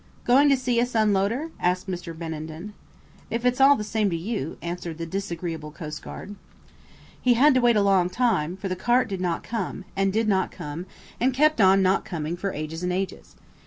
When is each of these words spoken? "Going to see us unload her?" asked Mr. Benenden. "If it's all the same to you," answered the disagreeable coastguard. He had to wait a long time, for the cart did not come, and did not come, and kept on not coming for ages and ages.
"Going 0.25 0.49
to 0.49 0.57
see 0.57 0.81
us 0.81 0.95
unload 0.95 1.29
her?" 1.29 1.51
asked 1.59 1.85
Mr. 1.87 2.17
Benenden. 2.17 2.73
"If 3.29 3.45
it's 3.45 3.61
all 3.61 3.75
the 3.75 3.83
same 3.83 4.09
to 4.09 4.15
you," 4.15 4.57
answered 4.59 4.97
the 4.97 5.05
disagreeable 5.05 5.69
coastguard. 5.69 6.33
He 7.21 7.35
had 7.35 7.53
to 7.53 7.61
wait 7.61 7.75
a 7.75 7.83
long 7.83 8.09
time, 8.09 8.57
for 8.57 8.67
the 8.67 8.75
cart 8.75 9.07
did 9.07 9.21
not 9.21 9.43
come, 9.43 9.85
and 9.95 10.11
did 10.11 10.27
not 10.27 10.49
come, 10.49 10.87
and 11.19 11.35
kept 11.35 11.61
on 11.61 11.83
not 11.83 12.03
coming 12.03 12.35
for 12.35 12.51
ages 12.51 12.81
and 12.81 12.91
ages. 12.91 13.35